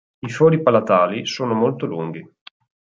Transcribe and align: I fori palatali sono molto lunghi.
I 0.19 0.29
fori 0.29 0.63
palatali 0.63 1.27
sono 1.27 1.53
molto 1.53 1.85
lunghi. 1.85 2.27